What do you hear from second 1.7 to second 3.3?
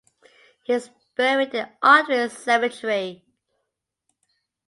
Ardwick Cemetery.